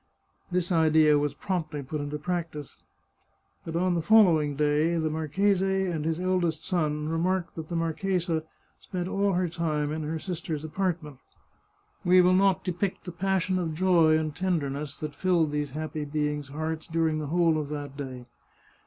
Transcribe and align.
This 0.51 0.71
idea 0.71 1.19
was 1.19 1.35
promptly 1.35 1.83
put 1.83 2.01
into 2.01 2.17
practice. 2.17 2.75
But 3.63 3.75
on 3.75 3.93
the 3.93 4.01
following 4.01 4.55
day 4.55 4.95
the 4.97 5.11
marchese 5.11 5.85
and 5.91 6.05
his 6.05 6.19
eldest 6.19 6.65
son 6.65 7.07
remarked 7.07 7.53
that 7.53 7.67
the 7.69 7.75
marchesa 7.75 8.43
spent 8.79 9.07
all 9.07 9.33
her 9.33 9.47
time 9.47 9.91
in 9.91 10.01
her 10.01 10.17
sister 10.17 10.53
in 10.53 10.57
law's 10.57 10.65
apart 10.65 11.03
ment. 11.03 11.17
We 12.03 12.19
will 12.19 12.33
not 12.33 12.63
depict 12.63 13.03
the 13.03 13.11
passion 13.11 13.59
of 13.59 13.75
joy 13.75 14.17
and 14.17 14.35
tenderness 14.35 14.97
that 14.97 15.13
filled 15.13 15.51
these 15.51 15.69
happy 15.69 16.03
beings' 16.05 16.47
hearts 16.47 16.87
during 16.87 17.19
the 17.19 17.27
whole 17.27 17.59
of 17.59 17.69
that 17.69 17.95
day. 17.95 18.25